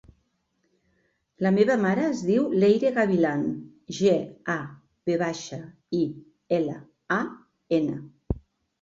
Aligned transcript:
La 1.45 1.51
meva 1.57 1.75
mare 1.81 2.05
es 2.13 2.23
diu 2.29 2.47
Leire 2.63 2.93
Gavilan: 2.97 3.45
ge, 4.01 4.17
a, 4.57 4.59
ve 5.13 5.21
baixa, 5.27 5.63
i, 6.03 6.05
ela, 6.61 6.83
a, 7.21 7.25
ena. 7.83 8.45